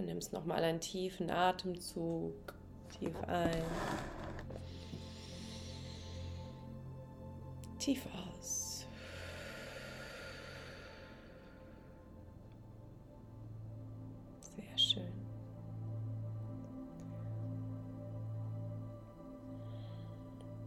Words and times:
Und 0.00 0.06
nimmst 0.06 0.32
nochmal 0.32 0.64
einen 0.64 0.80
tiefen 0.80 1.28
Atemzug. 1.28 2.54
Tief 2.88 3.14
ein. 3.24 3.62
Tief 7.78 8.06
aus. 8.06 8.86
Sehr 14.40 14.78
schön. 14.78 15.12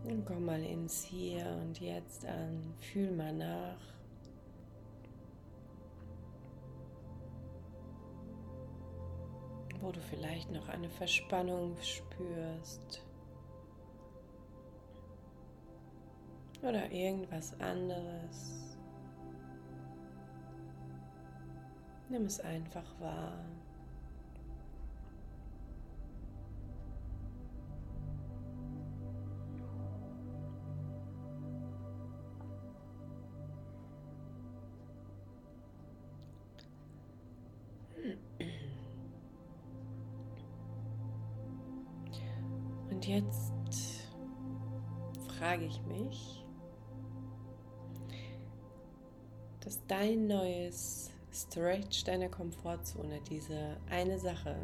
Und 0.03 0.25
komm 0.27 0.45
mal 0.45 0.61
ins 0.61 1.05
Hier 1.05 1.47
und 1.59 1.79
Jetzt 1.79 2.23
an. 2.27 2.75
Fühl 2.81 3.09
mal 3.09 3.33
nach. 3.33 3.79
Du 9.93 10.01
vielleicht 10.01 10.51
noch 10.51 10.67
eine 10.69 10.89
Verspannung 10.89 11.77
spürst 11.81 13.05
oder 16.61 16.91
irgendwas 16.91 17.59
anderes. 17.59 18.77
Nimm 22.09 22.25
es 22.25 22.39
einfach 22.39 22.99
wahr. 22.99 23.45
Dein 49.93 50.25
neues 50.25 51.11
Stretch 51.31 52.03
deiner 52.03 52.27
Komfortzone, 52.27 53.19
diese 53.29 53.77
eine 53.91 54.17
Sache, 54.17 54.55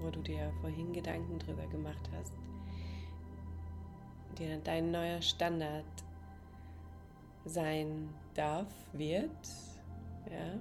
wo 0.00 0.10
du 0.10 0.20
dir 0.22 0.52
vorhin 0.60 0.92
Gedanken 0.92 1.38
drüber 1.38 1.64
gemacht 1.68 2.10
hast, 2.16 2.32
dir 4.36 4.58
dein 4.58 4.90
neuer 4.90 5.22
Standard 5.22 5.84
sein 7.44 8.08
darf, 8.34 8.66
wird, 8.92 9.30
ja. 10.28 10.58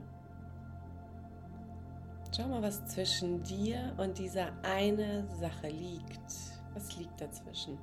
Schau 2.35 2.47
mal, 2.47 2.61
was 2.61 2.85
zwischen 2.85 3.43
dir 3.43 3.95
und 3.97 4.19
dieser 4.19 4.52
eine 4.63 5.27
Sache 5.39 5.69
liegt. 5.69 6.31
Was 6.75 6.95
liegt 6.97 7.21
dazwischen? 7.21 7.77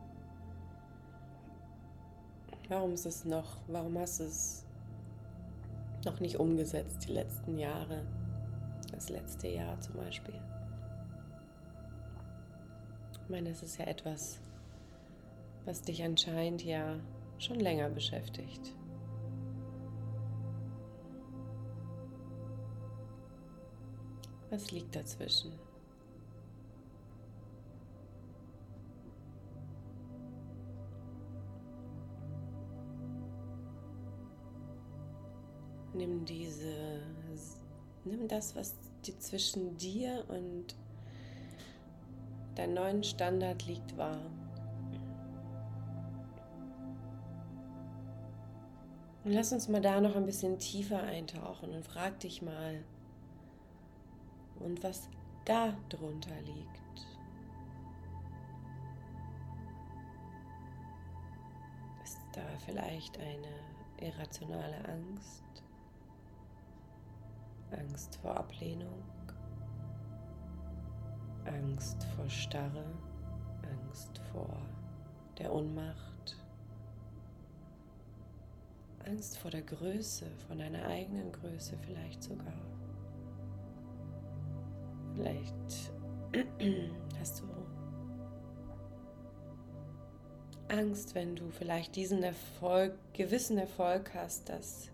Warum 2.69 2.93
ist 2.95 3.07
es 3.07 3.25
noch, 3.25 3.57
warum 3.69 3.99
hast 3.99 4.21
du 4.21 4.25
es 4.25 4.65
noch 6.05 6.21
nicht 6.21 6.39
umgesetzt 6.39 7.07
die 7.09 7.13
letzten 7.13 7.59
Jahre? 7.59 8.05
Das 8.93 9.09
letzte 9.09 9.49
Jahr 9.49 9.81
zum 9.81 9.97
Beispiel. 9.97 10.35
Ich 13.13 13.29
meine, 13.29 13.51
es 13.51 13.63
ist 13.63 13.79
ja 13.79 13.87
etwas, 13.87 14.41
was 15.65 15.83
dich 15.83 16.03
anscheinend 16.03 16.65
ja 16.65 16.97
schon 17.39 17.61
länger 17.61 17.89
beschäftigt. 17.89 18.75
Was 24.51 24.73
liegt 24.73 24.97
dazwischen? 24.97 25.53
Nimm 36.21 36.27
diese, 36.27 37.01
nimm 38.05 38.29
das, 38.29 38.55
was 38.55 38.75
dir 39.07 39.19
zwischen 39.19 39.79
dir 39.79 40.23
und 40.29 40.77
deinem 42.57 42.75
neuen 42.75 43.03
Standard 43.03 43.65
liegt, 43.67 43.97
wahr. 43.97 44.21
Und 49.25 49.33
lass 49.33 49.51
uns 49.53 49.69
mal 49.69 49.81
da 49.81 50.03
noch 50.03 50.15
ein 50.15 50.27
bisschen 50.27 50.59
tiefer 50.59 51.03
eintauchen 51.03 51.71
und 51.71 51.87
frag 51.87 52.21
dich 52.21 52.43
mal, 52.43 52.85
und 54.59 54.83
was 54.83 55.09
da 55.47 55.75
drunter 55.89 56.39
liegt. 56.43 57.07
Ist 62.05 62.19
da 62.35 62.43
vielleicht 62.67 63.19
eine 63.19 64.07
irrationale 64.07 64.87
Angst? 64.87 65.45
Angst 67.73 68.17
vor 68.17 68.37
Ablehnung, 68.37 69.03
Angst 71.45 72.05
vor 72.17 72.29
Starre, 72.29 72.85
Angst 73.63 74.19
vor 74.33 74.57
der 75.39 75.53
Unmacht, 75.53 76.37
Angst 79.07 79.39
vor 79.39 79.51
der 79.51 79.63
Größe, 79.63 80.27
von 80.49 80.59
deiner 80.59 80.85
eigenen 80.87 81.33
Größe 81.33 81.77
vielleicht 81.79 82.23
sogar. 82.23 82.53
Vielleicht 85.15 85.93
hast 87.19 87.41
du 87.41 87.45
Angst, 90.71 91.15
wenn 91.15 91.35
du 91.35 91.51
vielleicht 91.51 91.97
diesen 91.97 92.23
Erfolg, 92.23 92.95
gewissen 93.13 93.59
Erfolg 93.59 94.13
hast, 94.15 94.49
dass 94.49 94.91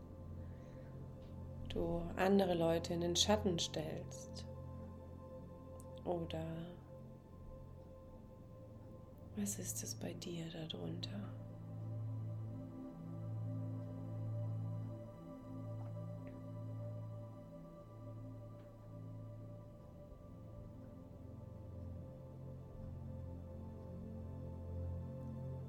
du 1.76 2.00
andere 2.16 2.54
Leute 2.54 2.94
in 2.94 3.02
den 3.02 3.16
Schatten 3.16 3.58
stellst. 3.58 4.46
Oder 6.04 6.44
was 9.36 9.58
ist 9.58 9.82
es 9.82 9.94
bei 9.94 10.14
dir 10.14 10.46
darunter? 10.70 11.10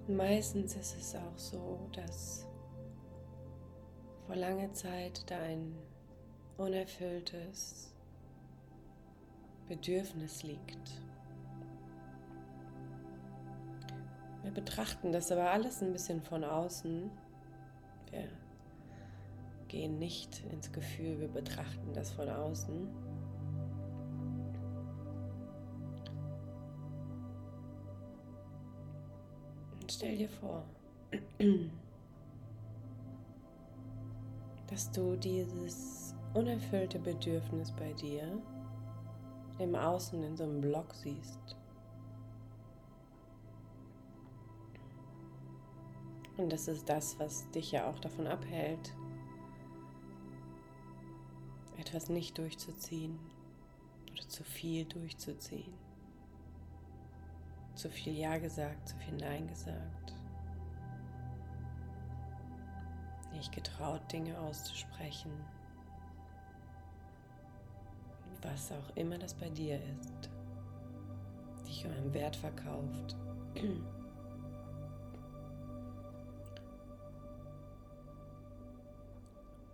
Meistens 0.07 0.73
ist 0.77 0.95
es 0.97 1.15
auch 1.15 1.37
so, 1.37 1.89
dass 1.91 2.47
vor 4.25 4.37
langer 4.37 4.71
Zeit 4.71 5.29
dein 5.29 5.75
unerfülltes 6.57 7.93
Bedürfnis 9.67 10.43
liegt. 10.43 11.01
Wir 14.43 14.51
betrachten 14.51 15.11
das 15.11 15.31
aber 15.31 15.51
alles 15.51 15.81
ein 15.83 15.91
bisschen 15.91 16.21
von 16.21 16.43
außen. 16.43 17.11
Wir 18.11 18.27
gehen 19.67 19.99
nicht 19.99 20.43
ins 20.51 20.71
Gefühl, 20.71 21.19
wir 21.19 21.27
betrachten 21.27 21.93
das 21.93 22.11
von 22.11 22.29
außen. 22.29 22.87
Und 29.81 29.91
stell 29.91 30.17
dir 30.17 30.29
vor, 30.29 30.63
dass 34.67 34.91
du 34.91 35.17
dieses 35.17 36.06
unerfüllte 36.37 36.99
Bedürfnis 36.99 37.71
bei 37.71 37.93
dir 37.93 38.39
im 39.57 39.73
Außen 39.73 40.21
in 40.21 40.37
so 40.37 40.43
einem 40.43 40.61
Block 40.61 40.93
siehst. 40.93 41.55
Und 46.37 46.53
das 46.53 46.67
ist 46.67 46.87
das, 46.87 47.17
was 47.19 47.49
dich 47.49 47.71
ja 47.71 47.89
auch 47.89 47.97
davon 47.97 48.27
abhält, 48.27 48.93
etwas 51.79 52.07
nicht 52.07 52.37
durchzuziehen 52.37 53.17
oder 54.11 54.29
zu 54.29 54.43
viel 54.43 54.85
durchzuziehen. 54.85 55.73
Zu 57.73 57.89
viel 57.89 58.13
Ja 58.13 58.37
gesagt, 58.37 58.89
zu 58.89 58.95
viel 58.97 59.17
Nein 59.17 59.47
gesagt. 59.47 60.13
Nicht 63.33 63.51
getraut, 63.51 64.01
Dinge 64.11 64.39
auszusprechen 64.39 65.31
was 68.41 68.71
auch 68.71 68.95
immer 68.95 69.17
das 69.17 69.33
bei 69.33 69.49
dir 69.49 69.75
ist, 69.75 70.29
dich 71.67 71.85
um 71.85 71.91
einen 71.91 72.13
Wert 72.13 72.35
verkauft. 72.35 73.15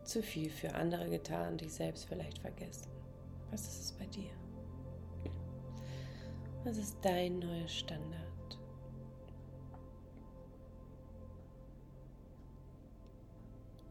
Zu 0.03 0.21
viel 0.21 0.49
für 0.49 0.73
andere 0.75 1.09
getan, 1.09 1.57
dich 1.57 1.73
selbst 1.73 2.05
vielleicht 2.05 2.39
vergessen. 2.39 2.91
Was 3.51 3.61
ist 3.61 3.79
es 3.79 3.91
bei 3.93 4.05
dir? 4.07 4.31
Das 6.63 6.77
ist 6.77 6.97
dein 7.01 7.39
neuer 7.39 7.67
Standard. 7.67 8.23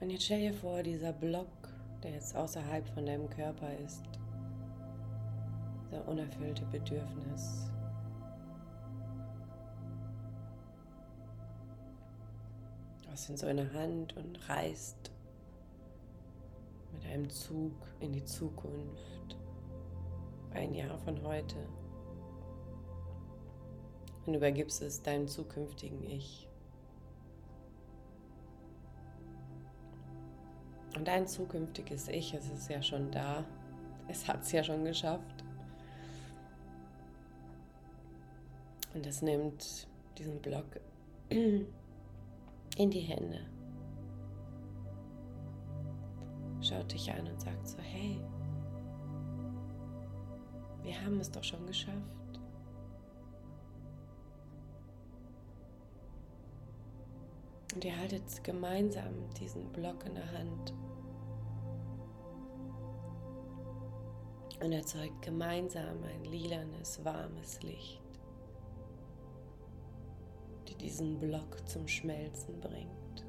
Und 0.00 0.10
jetzt 0.10 0.24
stell 0.24 0.40
dir 0.40 0.54
vor, 0.54 0.82
dieser 0.82 1.12
Block, 1.12 1.46
der 2.02 2.10
jetzt 2.10 2.34
außerhalb 2.34 2.88
von 2.88 3.06
deinem 3.06 3.30
Körper 3.30 3.70
ist, 3.84 4.02
dieser 5.92 6.08
unerfüllte 6.08 6.64
Bedürfnis. 6.66 7.70
Hast 13.10 13.28
ihn 13.28 13.36
so 13.36 13.46
in 13.46 13.58
der 13.58 13.72
Hand 13.74 14.16
und 14.16 14.48
reist 14.48 15.10
mit 16.92 17.04
einem 17.06 17.28
Zug 17.28 17.74
in 18.00 18.12
die 18.12 18.24
Zukunft, 18.24 19.36
ein 20.54 20.74
Jahr 20.74 20.98
von 20.98 21.22
heute. 21.22 21.56
Und 24.24 24.34
übergibst 24.34 24.80
es 24.82 25.02
deinem 25.02 25.28
zukünftigen 25.28 26.02
Ich. 26.04 26.48
Und 30.96 31.08
dein 31.08 31.26
zukünftiges 31.26 32.08
Ich, 32.08 32.32
es 32.32 32.48
ist 32.48 32.70
ja 32.70 32.82
schon 32.82 33.10
da. 33.10 33.44
Es 34.08 34.28
hat 34.28 34.42
es 34.42 34.52
ja 34.52 34.62
schon 34.62 34.84
geschafft. 34.84 35.41
Und 38.94 39.06
es 39.06 39.22
nimmt 39.22 39.88
diesen 40.18 40.40
Block 40.40 40.80
in 41.30 41.66
die 42.76 43.00
Hände. 43.00 43.40
Schaut 46.60 46.92
dich 46.92 47.10
an 47.12 47.26
und 47.26 47.40
sagt 47.40 47.66
so, 47.66 47.78
hey, 47.78 48.20
wir 50.82 51.00
haben 51.04 51.18
es 51.20 51.30
doch 51.30 51.42
schon 51.42 51.66
geschafft. 51.66 51.96
Und 57.74 57.84
ihr 57.84 57.96
haltet 57.96 58.44
gemeinsam 58.44 59.30
diesen 59.40 59.72
Block 59.72 60.04
in 60.04 60.14
der 60.14 60.30
Hand 60.32 60.74
und 64.62 64.72
erzeugt 64.72 65.22
gemeinsam 65.22 66.02
ein 66.04 66.24
lilanes, 66.24 67.02
warmes 67.04 67.62
Licht, 67.62 68.01
diesen 70.82 71.18
Block 71.18 71.66
zum 71.68 71.88
Schmelzen 71.88 72.60
bringt. 72.60 73.24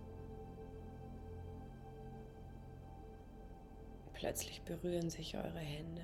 Plötzlich 4.14 4.62
berühren 4.64 5.10
sich 5.10 5.36
eure 5.38 5.60
Hände. 5.60 6.04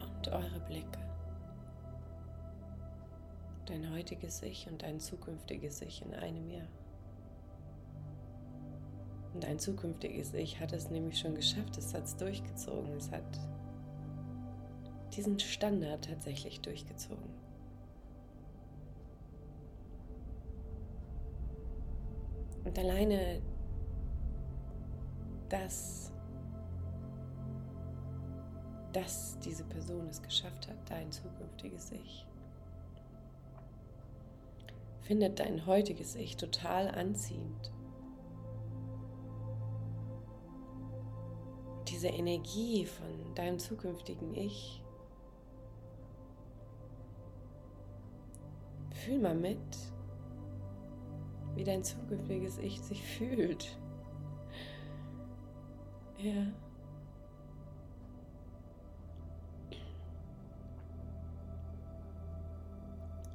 Und 0.00 0.28
eure 0.28 0.60
Blicke 0.66 1.06
dein 3.66 3.92
heutiges 3.92 4.42
Ich 4.42 4.66
und 4.68 4.82
dein 4.82 5.00
zukünftiges 5.00 5.82
Ich 5.82 6.02
in 6.02 6.14
einem 6.14 6.48
Jahr. 6.50 6.68
Und 9.34 9.44
dein 9.44 9.58
zukünftiges 9.58 10.32
Ich 10.34 10.60
hat 10.60 10.72
es 10.72 10.90
nämlich 10.90 11.18
schon 11.18 11.34
geschafft, 11.34 11.76
es 11.76 11.92
hat 11.92 12.04
es 12.04 12.16
durchgezogen, 12.16 12.96
es 12.96 13.10
hat 13.10 13.24
diesen 15.16 15.38
Standard 15.38 16.04
tatsächlich 16.04 16.60
durchgezogen. 16.60 17.30
Und 22.64 22.78
alleine 22.78 23.40
das, 25.48 26.12
dass 28.92 29.38
diese 29.38 29.64
Person 29.64 30.08
es 30.08 30.20
geschafft 30.20 30.68
hat, 30.68 30.76
dein 30.90 31.10
zukünftiges 31.12 31.92
Ich, 31.92 32.26
findet 35.02 35.38
dein 35.38 35.64
heutiges 35.66 36.16
Ich 36.16 36.36
total 36.36 36.88
anziehend. 36.88 37.72
Diese 41.88 42.08
Energie 42.08 42.84
von 42.84 43.34
deinem 43.36 43.60
zukünftigen 43.60 44.34
Ich. 44.34 44.82
Fühl 49.06 49.20
mal 49.20 49.36
mit, 49.36 49.60
wie 51.54 51.62
dein 51.62 51.84
zukünftiges 51.84 52.58
Ich 52.58 52.80
sich 52.80 53.00
fühlt. 53.04 53.78
Ja. 56.18 56.32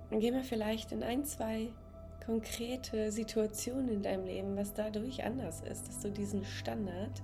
Dann 0.09 0.19
geh 0.19 0.31
mal 0.31 0.44
vielleicht 0.44 0.91
in 0.91 1.03
ein, 1.03 1.23
zwei 1.23 1.69
konkrete 2.25 3.09
Situationen 3.09 3.88
in 3.88 4.01
deinem 4.01 4.25
Leben, 4.25 4.57
was 4.57 4.74
dadurch 4.74 5.24
anders 5.24 5.62
ist, 5.62 5.88
dass 5.88 6.01
du 6.01 6.12
diesen 6.12 6.44
Standard 6.44 7.24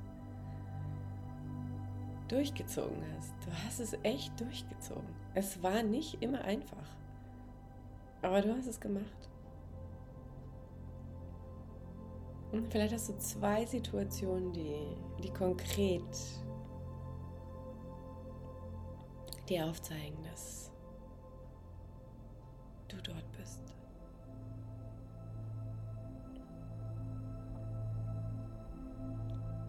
durchgezogen 2.29 3.03
hast. 3.17 3.33
Du 3.45 3.51
hast 3.65 3.81
es 3.81 3.91
echt 4.03 4.39
durchgezogen. 4.39 5.13
Es 5.33 5.61
war 5.61 5.83
nicht 5.83 6.23
immer 6.23 6.45
einfach, 6.45 6.97
aber 8.27 8.41
du 8.41 8.53
hast 8.53 8.67
es 8.67 8.79
gemacht. 8.79 9.29
Und 12.51 12.67
vielleicht 12.69 12.93
hast 12.93 13.07
du 13.07 13.17
zwei 13.19 13.65
Situationen, 13.65 14.51
die, 14.51 14.97
die 15.23 15.29
konkret 15.29 16.03
dir 19.47 19.65
aufzeigen, 19.65 20.17
dass 20.29 20.71
du 22.89 22.97
dort 22.97 23.31
bist. 23.37 23.63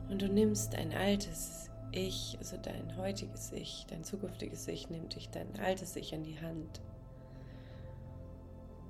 Und 0.09 0.21
du 0.21 0.29
nimmst 0.29 0.75
ein 0.75 0.93
altes 0.93 1.71
Ich, 1.93 2.37
also 2.39 2.57
dein 2.57 2.97
heutiges 2.97 3.53
Ich, 3.53 3.87
dein 3.89 4.03
zukünftiges 4.03 4.67
Ich, 4.67 4.91
nimmt 4.91 5.15
dich 5.15 5.31
dein 5.31 5.49
altes 5.61 5.95
Ich 5.95 6.13
in 6.13 6.25
die 6.25 6.41
Hand, 6.41 6.81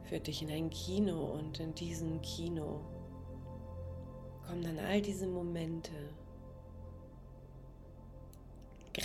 führt 0.08 0.26
dich 0.26 0.42
in 0.42 0.50
ein 0.50 0.70
Kino 0.70 1.32
und 1.32 1.60
in 1.60 1.74
diesem 1.74 2.20
Kino 2.22 2.80
kommen 4.46 4.62
dann 4.62 4.78
all 4.78 5.02
diese 5.02 5.26
Momente, 5.26 5.92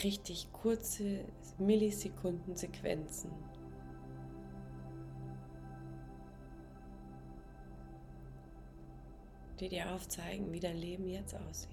richtig 0.03 0.51
kurze 0.53 1.25
Millisekunden-Sequenzen 1.60 3.31
die 9.60 9.69
dir 9.69 9.93
aufzeigen, 9.93 10.51
wie 10.51 10.60
dein 10.60 10.75
Leben 10.75 11.07
jetzt 11.07 11.36
aussieht. 11.36 11.69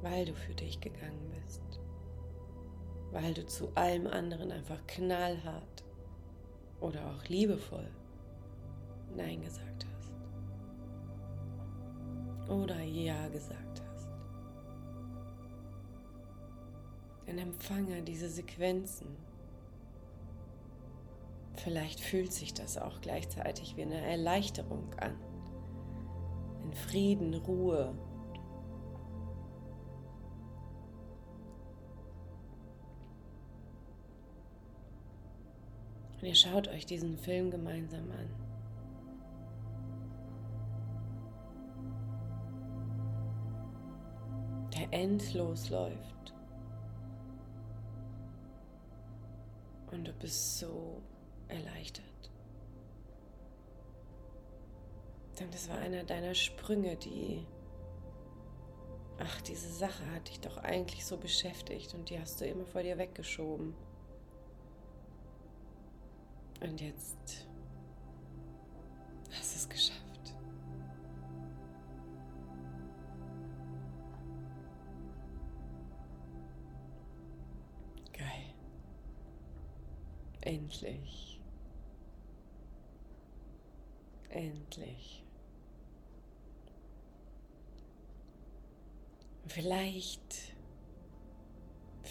Weil 0.00 0.24
du 0.24 0.34
für 0.34 0.54
dich 0.54 0.80
gegangen 0.80 1.30
bist. 1.34 1.60
Weil 3.12 3.34
du 3.34 3.44
zu 3.44 3.68
allem 3.74 4.06
anderen 4.06 4.50
einfach 4.52 4.86
knallhart 4.86 5.85
oder 6.86 7.00
auch 7.06 7.28
liebevoll 7.28 7.88
Nein 9.16 9.40
gesagt 9.42 9.86
hast. 9.86 10.12
Oder 12.50 12.82
Ja 12.82 13.28
gesagt 13.28 13.82
hast. 13.88 14.08
Dann 17.26 17.38
empfange 17.38 18.02
diese 18.02 18.28
Sequenzen 18.28 19.16
Vielleicht 21.66 22.00
fühlt 22.00 22.32
sich 22.32 22.54
das 22.54 22.78
auch 22.78 23.00
gleichzeitig 23.00 23.76
wie 23.76 23.82
eine 23.82 24.00
Erleichterung 24.00 24.88
an. 25.00 25.16
In 26.64 26.72
Frieden, 26.74 27.34
Ruhe. 27.34 27.92
Und 36.26 36.30
ihr 36.30 36.34
schaut 36.34 36.66
euch 36.66 36.84
diesen 36.84 37.16
Film 37.16 37.52
gemeinsam 37.52 38.10
an. 38.10 38.28
Der 44.76 44.92
endlos 44.92 45.70
läuft. 45.70 46.34
Und 49.92 50.08
du 50.08 50.12
bist 50.14 50.58
so 50.58 51.00
erleichtert. 51.46 52.04
Denn 55.38 55.48
das 55.52 55.68
war 55.68 55.78
einer 55.78 56.02
deiner 56.02 56.34
Sprünge, 56.34 56.96
die, 56.96 57.46
ach, 59.20 59.40
diese 59.42 59.72
Sache 59.72 60.04
hat 60.10 60.28
dich 60.28 60.40
doch 60.40 60.56
eigentlich 60.56 61.06
so 61.06 61.18
beschäftigt 61.18 61.94
und 61.94 62.10
die 62.10 62.18
hast 62.18 62.40
du 62.40 62.46
immer 62.46 62.66
vor 62.66 62.82
dir 62.82 62.98
weggeschoben. 62.98 63.76
Und 66.68 66.80
jetzt 66.80 67.46
hast 69.30 69.54
du 69.54 69.58
es 69.58 69.68
geschafft. 69.68 70.34
Geil. 78.12 78.52
Endlich. 80.40 81.40
Endlich. 84.30 85.22
Vielleicht 89.46 90.55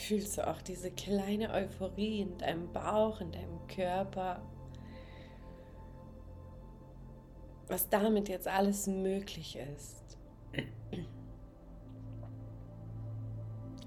fühlst 0.06 0.38
du 0.38 0.48
auch 0.48 0.62
diese 0.62 0.92
kleine 0.92 1.52
Euphorie 1.52 2.22
in 2.22 2.38
deinem 2.38 2.72
Bauch, 2.72 3.22
in 3.22 3.32
deinem 3.32 3.66
Körper. 3.68 4.42
Was 7.68 7.90
damit 7.90 8.30
jetzt 8.30 8.48
alles 8.48 8.86
möglich 8.88 9.58
ist. 9.58 10.18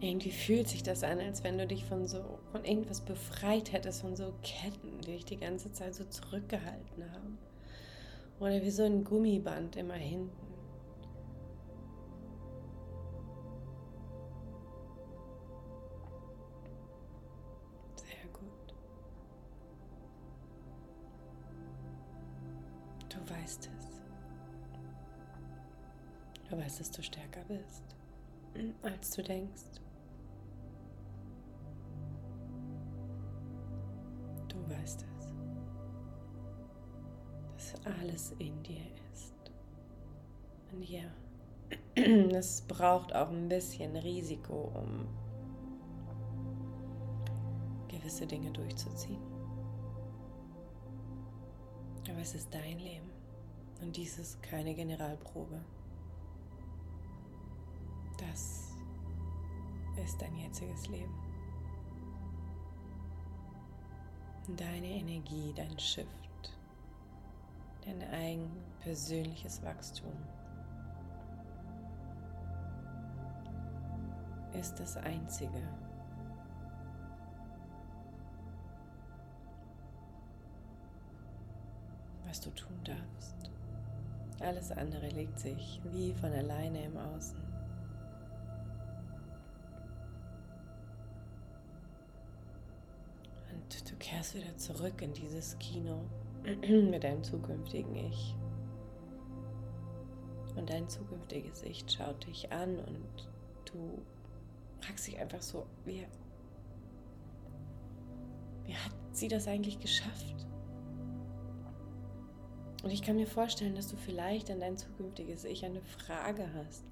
Irgendwie 0.00 0.30
fühlt 0.30 0.68
sich 0.68 0.82
das 0.82 1.02
an, 1.02 1.18
als 1.20 1.42
wenn 1.42 1.58
du 1.58 1.66
dich 1.66 1.84
von 1.84 2.06
so 2.06 2.38
von 2.52 2.64
irgendwas 2.64 3.00
befreit 3.00 3.72
hättest, 3.72 4.00
von 4.00 4.16
so 4.16 4.32
Ketten, 4.42 5.00
die 5.00 5.12
dich 5.12 5.24
die 5.24 5.38
ganze 5.38 5.72
Zeit 5.72 5.94
so 5.94 6.04
zurückgehalten 6.04 7.10
haben. 7.12 7.38
Oder 8.40 8.62
wie 8.62 8.70
so 8.70 8.84
ein 8.84 9.04
Gummiband 9.04 9.76
immer 9.76 9.94
hinten. 9.94 10.47
Du 23.28 23.34
weißt 23.34 23.68
es. 23.78 23.86
Du 26.48 26.56
weißt, 26.56 26.80
dass 26.80 26.90
du 26.90 27.02
stärker 27.02 27.44
bist, 27.44 27.84
als 28.82 29.10
du 29.10 29.22
denkst. 29.22 29.80
weißt 34.70 35.04
es, 35.18 35.32
dass 37.72 37.86
alles 37.86 38.32
in 38.38 38.62
dir 38.62 38.84
ist. 39.12 39.34
Und 40.72 40.88
ja, 40.88 41.04
es 41.94 42.62
braucht 42.62 43.14
auch 43.14 43.30
ein 43.30 43.48
bisschen 43.48 43.96
Risiko, 43.96 44.72
um 44.74 45.06
gewisse 47.88 48.26
Dinge 48.26 48.50
durchzuziehen. 48.52 49.22
Aber 52.08 52.20
es 52.20 52.34
ist 52.34 52.52
dein 52.52 52.78
Leben 52.78 53.07
und 53.80 53.96
dies 53.96 54.18
ist 54.18 54.42
keine 54.42 54.74
Generalprobe. 54.74 55.60
Das 58.18 58.72
ist 60.04 60.20
dein 60.20 60.36
jetziges 60.36 60.88
Leben. 60.88 61.28
deine 64.56 64.86
Energie, 64.86 65.52
dein 65.54 65.78
Shift, 65.78 66.08
dein 67.84 68.02
eigen 68.10 68.50
persönliches 68.80 69.62
Wachstum 69.62 70.12
ist 74.54 74.80
das 74.80 74.96
Einzige, 74.96 75.62
was 82.26 82.40
du 82.40 82.50
tun 82.50 82.80
darfst. 82.84 83.57
Alles 84.40 84.70
andere 84.70 85.08
legt 85.08 85.38
sich 85.38 85.80
wie 85.92 86.14
von 86.14 86.32
alleine 86.32 86.84
im 86.84 86.96
Außen. 86.96 87.48
du 93.88 93.96
kehrst 93.96 94.34
wieder 94.34 94.56
zurück 94.56 95.02
in 95.02 95.12
dieses 95.12 95.58
Kino 95.58 96.04
mit 96.90 97.04
deinem 97.04 97.22
zukünftigen 97.22 97.94
Ich. 97.96 98.34
Und 100.56 100.70
dein 100.70 100.88
zukünftiges 100.88 101.62
Ich 101.62 101.84
schaut 101.88 102.26
dich 102.26 102.50
an 102.50 102.78
und 102.78 103.28
du 103.66 104.02
fragst 104.80 105.06
dich 105.06 105.18
einfach 105.18 105.42
so, 105.42 105.66
wie, 105.84 106.06
wie 108.64 108.74
hat 108.74 108.92
sie 109.12 109.28
das 109.28 109.46
eigentlich 109.46 109.78
geschafft? 109.78 110.46
Und 112.88 112.94
ich 112.94 113.02
kann 113.02 113.16
mir 113.16 113.26
vorstellen, 113.26 113.74
dass 113.74 113.88
du 113.88 113.98
vielleicht 113.98 114.50
an 114.50 114.60
dein 114.60 114.74
zukünftiges 114.74 115.44
Ich 115.44 115.62
eine 115.62 115.82
Frage 115.82 116.48
hast. 116.54 116.86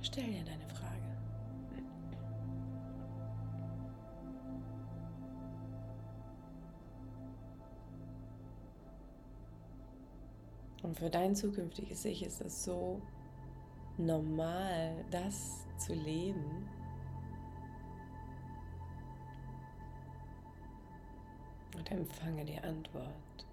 Stell 0.00 0.24
dir 0.24 0.42
deine 0.42 0.66
Frage. 0.70 1.02
Und 10.82 10.96
für 10.96 11.10
dein 11.10 11.36
zukünftiges 11.36 12.06
Ich 12.06 12.24
ist 12.24 12.40
es 12.40 12.64
so 12.64 13.02
normal, 13.98 15.04
das 15.10 15.66
zu 15.76 15.92
leben. 15.92 16.66
Und 21.86 21.98
empfange 21.98 22.44
die 22.44 22.58
Antwort. 22.58 23.46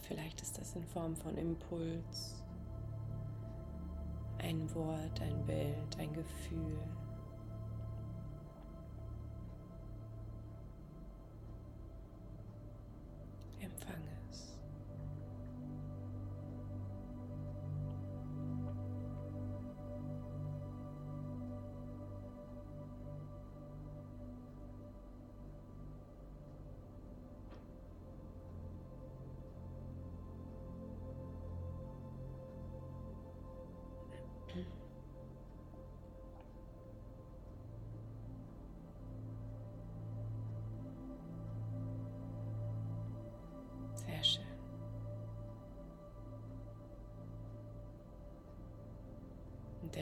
Vielleicht 0.00 0.40
ist 0.40 0.58
das 0.58 0.74
in 0.74 0.84
Form 0.84 1.14
von 1.14 1.36
Impuls, 1.36 2.42
ein 4.38 4.74
Wort, 4.74 5.20
ein 5.20 5.44
Bild, 5.44 5.98
ein 5.98 6.12
Gefühl. 6.14 6.78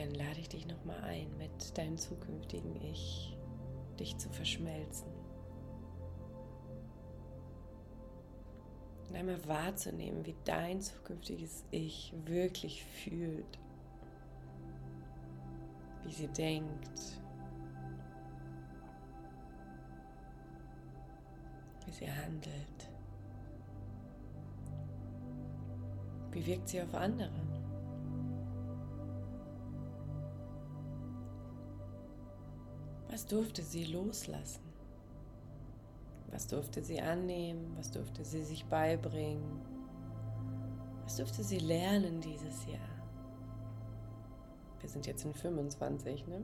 Dann 0.00 0.14
lade 0.14 0.40
ich 0.40 0.48
dich 0.48 0.66
nochmal 0.66 1.00
ein, 1.02 1.36
mit 1.36 1.76
deinem 1.76 1.98
zukünftigen 1.98 2.74
Ich 2.82 3.36
dich 3.98 4.16
zu 4.16 4.30
verschmelzen. 4.30 5.08
Und 9.08 9.16
einmal 9.16 9.46
wahrzunehmen, 9.46 10.24
wie 10.24 10.36
dein 10.44 10.80
zukünftiges 10.80 11.64
Ich 11.70 12.14
wirklich 12.24 12.82
fühlt, 12.82 13.58
wie 16.04 16.12
sie 16.12 16.28
denkt, 16.28 17.18
wie 21.84 21.92
sie 21.92 22.10
handelt. 22.10 22.90
Wie 26.30 26.46
wirkt 26.46 26.68
sie 26.68 26.80
auf 26.80 26.94
andere? 26.94 27.59
Was 33.20 33.26
durfte 33.26 33.62
sie 33.62 33.84
loslassen? 33.84 34.62
Was 36.30 36.46
durfte 36.46 36.82
sie 36.82 37.02
annehmen? 37.02 37.76
Was 37.76 37.90
durfte 37.90 38.24
sie 38.24 38.40
sich 38.40 38.64
beibringen? 38.64 39.60
Was 41.04 41.16
durfte 41.16 41.44
sie 41.44 41.58
lernen 41.58 42.22
dieses 42.22 42.64
Jahr? 42.64 42.80
Wir 44.80 44.88
sind 44.88 45.06
jetzt 45.06 45.26
in 45.26 45.34
25, 45.34 46.28
ne? 46.28 46.42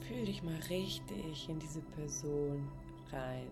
Fühl 0.00 0.26
dich 0.26 0.42
mal 0.42 0.60
richtig 0.68 1.48
in 1.48 1.58
diese 1.58 1.80
Person 1.80 2.68
rein. 3.10 3.48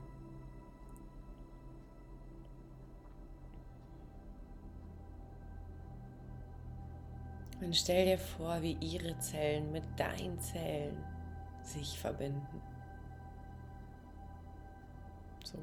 Und 7.60 7.74
stell 7.74 8.04
dir 8.04 8.18
vor, 8.18 8.60
wie 8.62 8.76
ihre 8.80 9.18
Zellen 9.18 9.72
mit 9.72 9.84
deinen 9.96 10.38
Zellen 10.38 10.96
sich 11.62 11.98
verbinden. 11.98 12.62
So, 15.44 15.58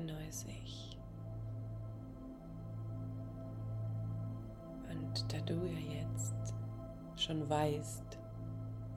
dein 0.00 0.06
neues 0.06 0.44
Ich. 0.44 0.96
Und 4.90 5.32
da 5.32 5.40
du 5.40 5.54
ja 5.66 6.00
jetzt 6.00 6.54
schon 7.16 7.48
weißt, 7.48 8.18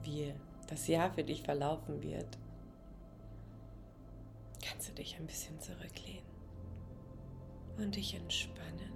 wie 0.02 0.32
das 0.68 0.86
Jahr 0.86 1.10
für 1.12 1.24
dich 1.24 1.42
verlaufen 1.42 2.02
wird, 2.02 2.38
kannst 4.62 4.88
du 4.88 4.92
dich 4.94 5.16
ein 5.16 5.26
bisschen 5.26 5.60
zurücklehnen 5.60 6.24
und 7.78 7.96
dich 7.96 8.14
entspannen 8.14 8.92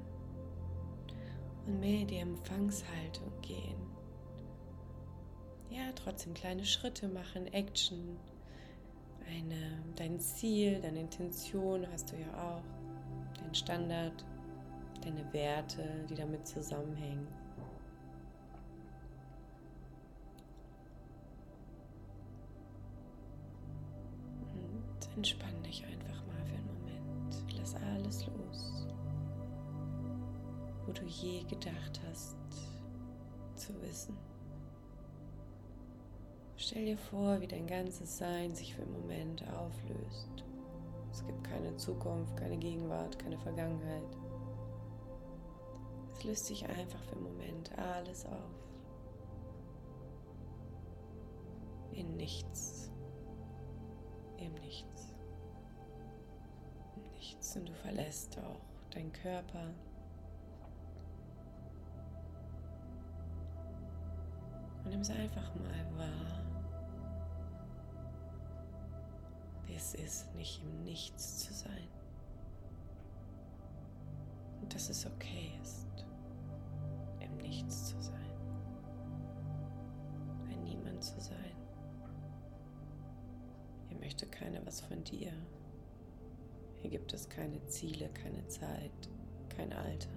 und 1.66 1.80
mehr 1.80 2.00
in 2.00 2.08
die 2.08 2.18
Empfangshaltung 2.18 3.32
gehen. 3.42 3.76
Ja, 5.70 5.92
trotzdem 5.94 6.32
kleine 6.32 6.64
Schritte 6.64 7.08
machen, 7.08 7.46
Action, 7.52 8.18
eine, 9.28 9.82
dein 9.96 10.18
Ziel, 10.18 10.80
deine 10.80 11.00
Intention 11.00 11.86
hast 11.92 12.12
du 12.12 12.16
ja 12.16 12.26
auch, 12.34 12.62
dein 13.42 13.54
Standard, 13.54 14.24
deine 15.02 15.32
Werte, 15.32 15.82
die 16.08 16.14
damit 16.14 16.46
zusammenhängen. 16.46 17.26
Und 24.54 25.16
entspann 25.16 25.62
dich 25.62 25.84
einfach 25.84 26.26
mal 26.26 26.44
für 26.44 26.54
einen 26.54 26.66
Moment. 26.66 27.44
Lass 27.58 27.74
alles 27.74 28.26
los, 28.26 28.86
wo 30.86 30.92
du 30.92 31.04
je 31.04 31.44
gedacht 31.44 32.00
hast 32.08 32.36
zu 33.54 33.80
wissen. 33.82 34.16
Stell 36.68 36.84
dir 36.84 36.98
vor, 36.98 37.40
wie 37.40 37.46
dein 37.46 37.66
ganzes 37.66 38.18
Sein 38.18 38.54
sich 38.54 38.74
für 38.74 38.82
einen 38.82 38.92
Moment 38.92 39.42
auflöst. 39.56 40.44
Es 41.10 41.24
gibt 41.24 41.42
keine 41.42 41.74
Zukunft, 41.78 42.36
keine 42.36 42.58
Gegenwart, 42.58 43.18
keine 43.18 43.38
Vergangenheit. 43.38 44.02
Es 46.12 46.24
löst 46.24 46.44
sich 46.44 46.68
einfach 46.68 47.02
für 47.04 47.12
einen 47.12 47.22
Moment 47.22 47.70
alles 47.78 48.26
auf. 48.26 48.50
In 51.92 52.18
nichts. 52.18 52.90
Im 54.36 54.52
Nichts. 54.56 55.14
Im 56.96 57.10
Nichts. 57.12 57.56
Und 57.56 57.66
du 57.66 57.72
verlässt 57.72 58.36
auch 58.40 58.90
deinen 58.90 59.14
Körper. 59.14 59.70
Und 64.84 64.90
nimm 64.90 65.00
es 65.00 65.08
einfach 65.08 65.54
mal 65.54 65.96
wahr. 65.96 66.47
Es 69.78 69.94
ist, 69.94 70.34
nicht 70.34 70.60
im 70.60 70.82
Nichts 70.82 71.38
zu 71.38 71.54
sein. 71.54 71.88
Und 74.60 74.74
dass 74.74 74.90
es 74.90 75.06
okay 75.06 75.52
ist, 75.62 76.04
im 77.20 77.36
Nichts 77.36 77.86
zu 77.86 78.00
sein. 78.02 78.14
Ein 80.50 80.64
Niemand 80.64 81.04
zu 81.04 81.20
sein. 81.20 81.56
Hier 83.88 83.98
möchte 84.00 84.26
keiner 84.26 84.66
was 84.66 84.80
von 84.80 85.04
dir. 85.04 85.32
Hier 86.80 86.90
gibt 86.90 87.12
es 87.12 87.28
keine 87.28 87.64
Ziele, 87.66 88.08
keine 88.08 88.44
Zeit, 88.48 89.08
kein 89.48 89.72
Alter, 89.72 90.10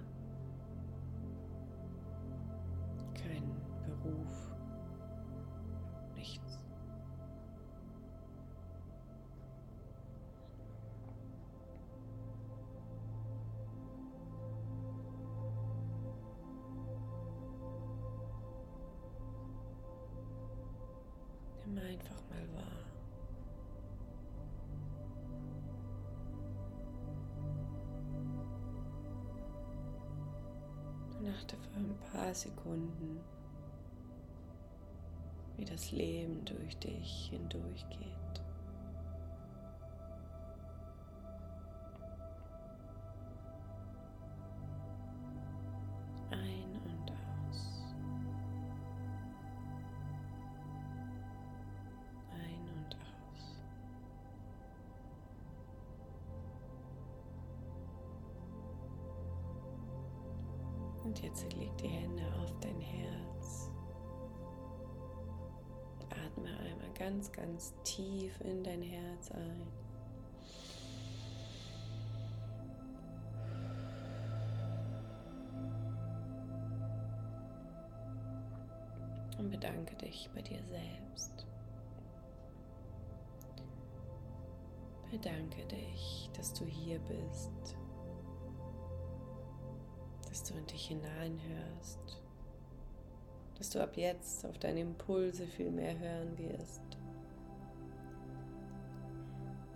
kein 3.14 3.44
Beruf. 3.86 4.51
Und 31.42 31.52
achte 31.52 31.56
für 31.56 31.78
ein 31.80 31.96
paar 32.12 32.34
Sekunden, 32.34 33.20
wie 35.56 35.64
das 35.64 35.90
Leben 35.90 36.44
durch 36.44 36.76
dich 36.78 37.30
hindurchgeht. 37.30 38.41
Und 61.12 61.22
jetzt 61.22 61.52
leg 61.52 61.70
die 61.76 61.88
Hände 61.88 62.22
auf 62.42 62.58
dein 62.60 62.80
Herz. 62.80 63.68
Atme 66.08 66.48
einmal 66.48 66.90
ganz, 66.98 67.30
ganz 67.30 67.74
tief 67.84 68.32
in 68.40 68.64
dein 68.64 68.80
Herz 68.80 69.30
ein. 69.32 69.66
Und 79.36 79.50
bedanke 79.50 79.94
dich 79.96 80.30
bei 80.34 80.40
dir 80.40 80.64
selbst. 80.64 81.46
Bedanke 85.10 85.62
dich, 85.66 86.30
dass 86.32 86.54
du 86.54 86.64
hier 86.64 86.98
bist 87.00 87.76
dass 90.32 90.44
du 90.44 90.54
in 90.54 90.64
dich 90.64 90.86
hineinhörst, 90.86 92.22
dass 93.58 93.68
du 93.68 93.82
ab 93.82 93.98
jetzt 93.98 94.46
auf 94.46 94.56
deine 94.56 94.80
Impulse 94.80 95.46
viel 95.46 95.70
mehr 95.70 95.98
hören 95.98 96.38
wirst, 96.38 96.80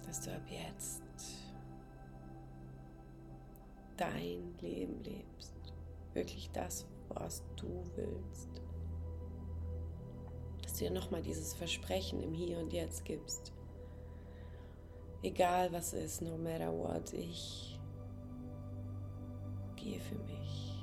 dass 0.07 0.23
du 0.23 0.35
ab 0.35 0.41
jetzt 0.49 1.03
dein 3.99 4.55
Leben 4.63 5.05
lebst, 5.05 5.53
wirklich 6.15 6.51
das, 6.53 6.87
was 7.11 7.43
du 7.57 7.85
willst, 7.95 8.49
dass 10.63 10.73
du 10.73 10.85
dir 10.87 10.91
nochmal 10.91 11.21
dieses 11.21 11.53
Versprechen 11.53 12.23
im 12.23 12.33
Hier 12.33 12.57
und 12.61 12.73
Jetzt 12.73 13.05
gibst, 13.05 13.53
egal 15.23 15.71
was 15.71 15.93
ist, 15.93 16.23
no 16.23 16.39
matter 16.39 16.73
what, 16.73 17.13
ich 17.13 17.76
gehe 19.87 20.01
für 20.01 20.17
mich. 20.17 20.75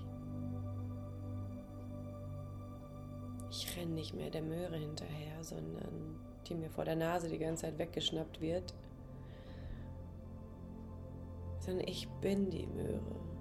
Ich 3.49 3.77
renne 3.77 3.91
nicht 3.91 4.13
mehr 4.13 4.29
der 4.29 4.41
Möhre 4.41 4.77
hinterher, 4.77 5.43
sondern 5.43 6.19
die 6.47 6.55
mir 6.55 6.69
vor 6.69 6.85
der 6.85 6.95
Nase 6.95 7.29
die 7.29 7.37
ganze 7.37 7.63
Zeit 7.63 7.77
weggeschnappt 7.77 8.41
wird, 8.41 8.73
sondern 11.59 11.87
ich 11.87 12.07
bin 12.21 12.49
die 12.49 12.65
Möhre. 12.67 13.32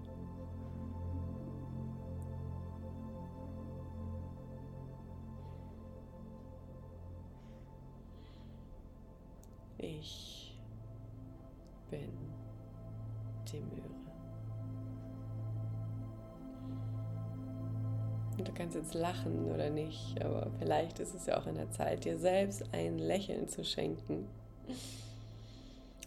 Lachen 19.13 19.53
oder 19.53 19.71
nicht, 19.71 20.23
aber 20.25 20.51
vielleicht 20.59 20.99
ist 20.99 21.15
es 21.15 21.27
ja 21.27 21.39
auch 21.39 21.47
an 21.47 21.57
der 21.57 21.71
Zeit, 21.71 22.05
dir 22.05 22.19
selbst 22.19 22.65
ein 22.73 22.99
Lächeln 22.99 23.49
zu 23.49 23.65
schenken. 23.65 24.27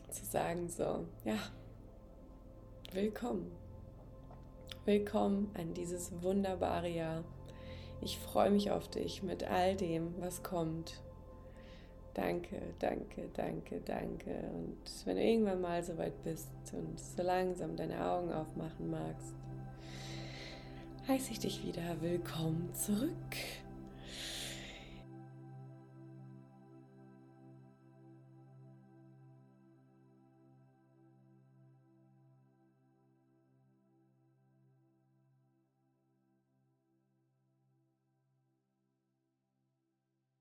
Zu 0.09 0.25
sagen 0.25 0.69
so, 0.69 1.05
ja, 1.23 1.37
willkommen. 2.93 3.51
Willkommen 4.85 5.51
an 5.55 5.73
dieses 5.73 6.11
wunderbare 6.21 6.89
Jahr. 6.89 7.23
Ich 8.01 8.17
freue 8.17 8.51
mich 8.51 8.71
auf 8.71 8.87
dich 8.87 9.23
mit 9.23 9.43
all 9.43 9.75
dem, 9.75 10.13
was 10.19 10.43
kommt. 10.43 11.01
Danke, 12.13 12.61
danke, 12.79 13.29
danke, 13.33 13.81
danke. 13.81 14.31
Und 14.53 15.05
wenn 15.05 15.17
du 15.17 15.23
irgendwann 15.23 15.61
mal 15.61 15.83
so 15.83 15.97
weit 15.97 16.23
bist 16.23 16.49
und 16.73 16.99
so 16.99 17.21
langsam 17.23 17.75
deine 17.75 18.03
Augen 18.03 18.31
aufmachen 18.31 18.89
magst, 18.89 19.35
heiße 21.07 21.31
ich 21.31 21.39
dich 21.39 21.63
wieder. 21.63 22.01
Willkommen 22.01 22.69
zurück 22.73 23.11